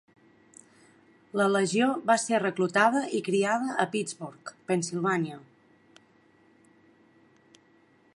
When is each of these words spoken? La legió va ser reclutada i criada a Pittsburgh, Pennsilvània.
La 1.41 1.45
legió 1.55 1.89
va 2.11 2.15
ser 2.23 2.39
reclutada 2.43 3.03
i 3.19 3.21
criada 3.27 3.75
a 3.83 3.85
Pittsburgh, 3.97 4.53
Pennsilvània. 4.71 5.39